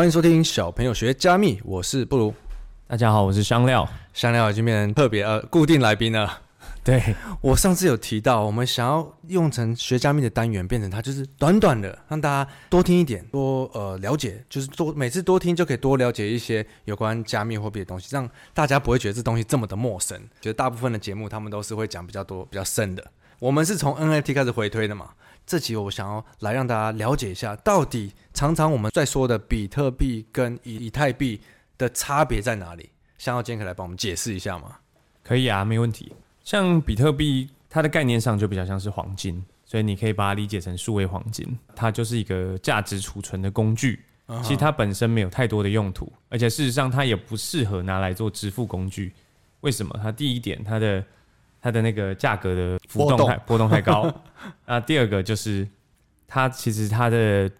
[0.00, 2.32] 欢迎收听小朋友学加密，我是布鲁。
[2.88, 3.86] 大家好，我是香料。
[4.14, 6.40] 香料已经变成特别呃固定来宾了。
[6.82, 20.18] 对，我上次有提到，我们想要用成学加密的单元，变成它就是短短的，让大家多听一点，多呃了解，就是多每次多听就可以多了解一些有关加密货币的东西，让大家不会觉得这东西这么的陌生。
[20.40, 23.06] 觉得大部分的节目他们都是会讲比较多、比较深的，
[23.38, 25.10] 我们是从 NFT 开始回推的嘛。
[25.46, 31.38] 这集我想要来让大家了解一下，到底常常我们在说的比特币跟以以太币
[31.76, 32.88] 的差别在哪里？
[33.18, 34.78] 想要今天可以来帮我们解释一下吗？
[35.22, 36.10] 可以啊，没问题。
[36.42, 44.00] 像比特币，它的概念上就比较像是黄金，所以你可以把它理解成数位黄金，它就是一个价值储存的工具。
[44.42, 49.12] 其实它本身没有太多的用途，而且事实上它也不适合拿来做支付工具。
[49.60, 49.94] 为什么？
[50.02, 51.04] 它第一点，它的
[51.60, 54.10] 它的那个价格的浮动太波动太高。
[54.64, 55.68] 那第二个就是
[56.26, 57.50] 它其实它的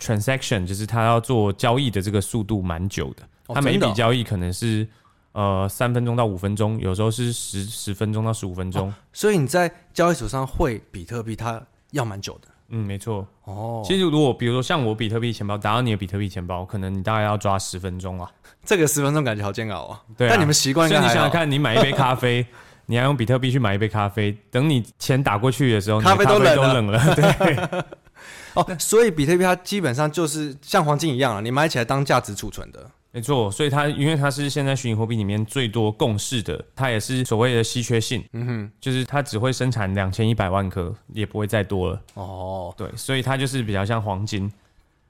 [0.00, 3.22] transaction 就是他要做交易的这个速度蛮久的，
[3.54, 4.88] 他每一笔交易可能是。
[5.32, 8.88] 呃，三分钟到五分钟，有时候是十十分钟到十五分钟。
[8.88, 12.48] 哦，所以你在交易所上汇比特币，它要蛮久的。
[12.70, 13.24] 嗯，没错。
[13.44, 18.28] 哦，其实如果比如说像我比特币钱包打到你的比特币钱包，可能你大概要抓十分钟啊。
[18.64, 20.02] 这个十分钟感觉好煎熬啊。
[20.16, 20.30] 对啊。
[20.32, 20.88] 但你们习惯。
[20.88, 22.44] 所以你想想看，你买一杯咖啡，
[22.86, 26.56] 你要用比特币去买一杯咖啡，等你钱打过去的时候，咖啡都冷了。
[26.56, 27.14] 都冷了。
[27.14, 27.84] 对。
[28.54, 32.90] 哦，所以比特币它基本上就是像黄金一样啊，你买起来当价值储存的。
[33.12, 42.00] 没错，所以它因为它是现在虚拟货币里面最多共识的，它也是所谓的稀缺性，嗯哼，就是它只会生产两千一百万颗，也不会再多了。
[42.14, 44.48] 哦，对，所以它就是比较像黄金。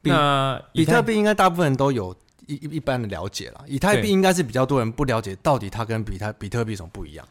[0.00, 7.28] 比那比特币应该大部分人都有一一般的了解了，以太币应该是比较多人不了解到底它跟比特比特币有什么不一样。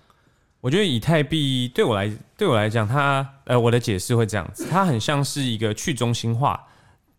[0.61, 6.65] 我觉得以太币对我来对我来讲，它呃我的解释会这样子，它很像是一个去中心化。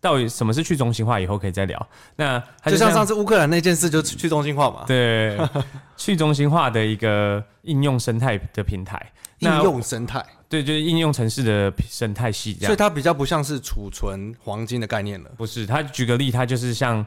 [0.00, 1.20] 到底什么是去中心化？
[1.20, 1.88] 以后可以再聊。
[2.16, 4.82] 那就像，就像上次乌克兰那件事，就去中心化嘛。
[4.84, 5.38] 对，
[5.96, 9.00] 去中心化的一个应用生态的平台。
[9.38, 12.54] 应用生态，对，就是应用城市的生态系。
[12.54, 15.30] 所以它比较不像是储存黄金的概念了。
[15.36, 17.04] 不是，它举个例，它就是像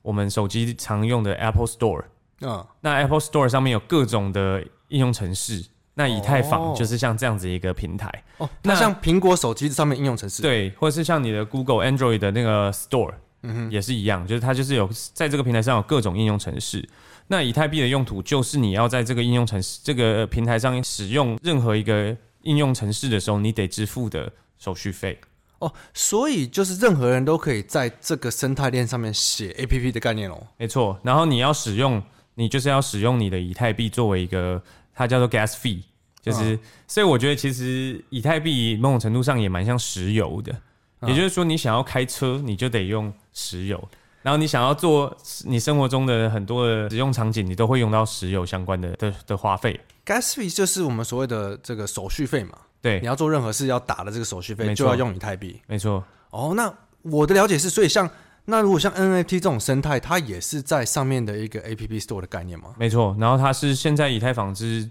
[0.00, 2.04] 我们手机常用的 Apple Store。
[2.40, 5.62] 嗯，那 Apple Store 上面有各种的应用程式。
[5.98, 16.88] 那以太坊就是像这样子一个平台哦，那像苹果手机上面应用程式，对，或者是像你的 Google Android 的那个 Store，嗯哼，也是一样，就是它就是有在这个平台上有各种应用程式。
[17.26, 25.18] 那以太币的用途就是你要在这个应用程式这个平台上使用任何一个应用程式的时候，你得支付的手续费
[25.58, 25.72] 哦。
[25.92, 30.46] 所以就是任何人都可以在这个生态链上面写 APP 的概念哦。
[30.58, 32.00] 没错，然后你要使用，
[32.36, 34.62] 你就是要使用你的以太币作为一个。
[34.98, 35.80] 它叫做 gas fee，
[36.20, 40.52] 就是，哦、所以我觉得其实以太币某种程度上也蛮像石油的，
[40.98, 43.88] 哦、也就是说你想要开车，你就得用石油，
[44.22, 49.78] 然后你想要做你生活中的很多的使用场景，你都会用到石油相关的的的花费。
[50.04, 56.02] gas fee 就是我们所谓的这个手续费嘛，对，你要做任何事要打的这个手续费就要用以太币，没错。
[56.30, 58.10] 哦，那我的了解是，所以像
[58.50, 62.70] 那如果像 NFT 这种生态，它也是在上面的一个 App Store 的概念吗？
[62.78, 64.88] 没错，然后它是现在以太坊之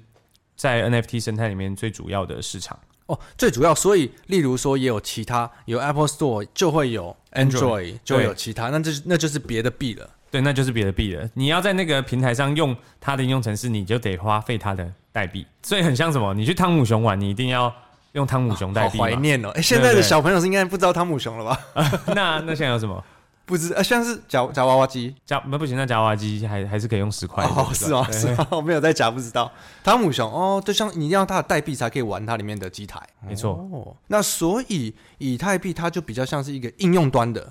[0.55, 10.07] 在 NFT 生态里面最主要的市场哦，最主要，所以例如说也有其他，有 Apple Store 就会有 Android，就会有其他，那这是那就是别的币了。
[10.29, 11.27] 对，那就是别的币了。
[11.33, 15.47] 你要在那个平台上用它的应用程式，你就得花费它的代币。
[15.63, 16.33] 所以很像什么？
[16.35, 17.73] 你去汤姆熊玩，你一定要
[18.11, 18.97] 用汤姆熊代币。
[18.99, 19.49] 好怀念哦！
[19.55, 21.59] 哎，现在的小朋友是应该不知道汤姆熊了吧？
[22.13, 23.03] 那那现在有什么？
[23.47, 27.41] 不知，呃，像是夹夹娃娃机，夹那不行，那夹娃娃机还还是可以用十块。
[27.45, 28.05] 哦，是吗？
[28.11, 28.45] 是吗？
[28.51, 29.49] 我 没有在夹，不知道。
[29.85, 33.01] 汤姆熊哦，就像你一定要它的代币才可以玩它里面的机台。
[33.25, 33.53] 没错。
[33.71, 37.41] 哦，那所以以太币它就比较像是一个应用端的，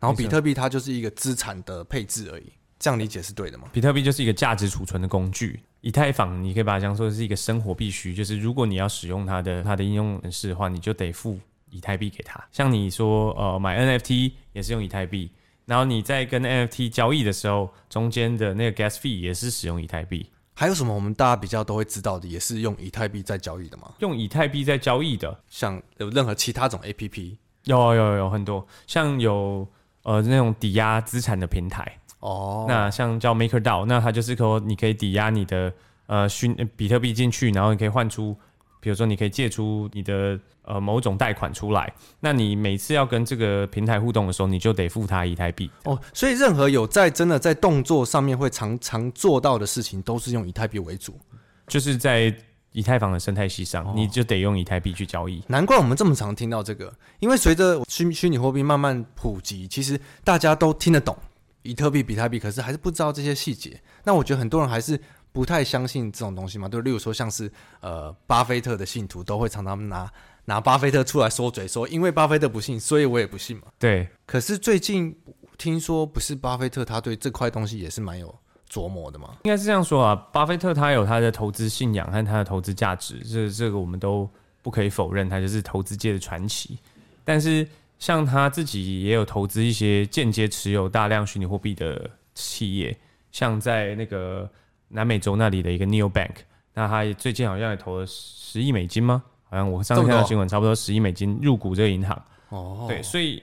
[0.00, 2.52] 然后比特币它就是一个资产的配置而已。
[2.80, 3.68] 这样理解是对的吗？
[3.72, 11.38] 比特币就是一个价值储存的工具，以太坊你可以把它这样说是一个生活必须，就是如果你要使用它的它的应用程式的话，你就得付
[11.70, 12.44] 以太币给它。
[12.50, 15.30] 像你说呃买 NFT 也是用以太币。
[15.66, 20.30] 然后你在跟 NFT 交易的时候，中间的那个 gas fee 也是使用以太币。
[20.54, 23.92] 还有什么我们大家比较都会知道的，也是用以太币在交易的吗？
[23.98, 27.36] 用以太币在交易的，像有任何其他种 APP？
[27.64, 29.66] 有有有有很多，像有
[30.02, 32.66] 呃那种抵押资产的平台哦。
[32.68, 35.72] 那像叫 MakerDAO，那它就是说你可以抵押你的
[36.06, 38.36] 呃虚比特币进去，然后你可以换出。
[38.84, 41.90] 比如说，你可以借出你的呃某种贷款出来，
[42.20, 45.98] 那你每次要跟这个平台互动的时候，你就得付他以太币哦。
[46.12, 51.18] 所以，任何有在真的在动作上面会常常做到的事情，都是用以太币为主。
[51.66, 52.34] 就是在
[52.72, 55.42] 以太坊的生态系上，哦、你就得用以太币去交易。
[55.48, 61.16] 难怪我们这么常听到这个，因为随着虚虚拟货币慢慢普及，其实大家都听得懂。
[61.62, 63.80] 以特币、比特币，可是还是不知道这些细节。
[64.04, 65.00] 那我觉得很多人还是
[65.34, 67.50] 不太相信这种东西嘛，对，例如说像是
[67.80, 70.08] 呃巴菲特的信徒都会常常拿
[70.44, 73.64] 拿巴菲特出来说嘴，说因为巴菲特不信，所以我也不信嘛。
[73.76, 74.08] 对。
[74.26, 75.12] 可是最近
[75.58, 78.32] 听说不是巴菲特，他对这块东西也是蛮有
[78.70, 79.30] 琢磨的嘛。
[79.42, 84.30] 应该是这样说啊，巴菲特他有他的投资信仰和他的投资价值，这这个我们都
[84.62, 86.78] 不可以否认，他就是投资界的传奇。
[87.24, 92.96] 但是像他自己也有投资一些间接持有大量虚拟货币的企业，
[93.32, 94.48] 像在那个
[94.88, 96.34] 南美洲那里的一个 Neobank，
[96.74, 99.22] 那他最近好像也投了十亿美金吗？
[99.44, 102.24] 好像我上次看到新闻，差不多十亿美金入股这个银行。
[102.48, 103.42] 哦，对，所以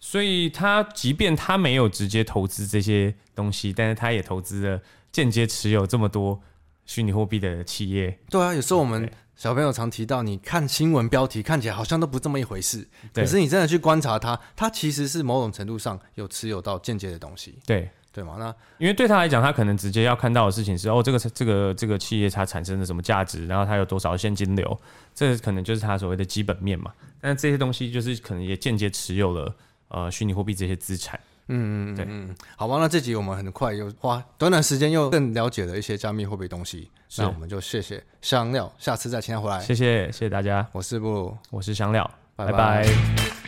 [0.00, 4.80] 所以他即便他没有直接投资这些东西，但是他也投资了
[5.12, 6.40] 间接持有这么多
[6.84, 8.18] 虚拟货币的企业。
[8.30, 9.10] 对啊，有时候我们。
[9.36, 18.36] 小朋友常提到，你看新闻标题看起来好像都不这么一回事，可是你真的去观察它，它其实是某种程度上有持有到间接的东西，对对吗？
[18.38, 24.80] 那因为对他来讲，他可能直接要看到的事情是哦，这个这个这个企业它产生了什么价值，然后它有多少现金流，
[25.14, 26.90] 这可能就是他所谓的基本面嘛。
[27.20, 29.54] 但是这些东西就是可能也间接持有了
[29.88, 31.20] 呃虚拟货币这些资产。
[31.48, 39.60] 嗯嗯嗯，对嗯，好吧，那这集我们很快又花短短时间又更了解了一些加密货币东西，是那我们就谢谢香料，下次再请他回来。
[39.60, 42.52] 谢谢谢谢大家，我是布鲁，我是香料，拜拜。
[42.52, 43.45] 拜拜。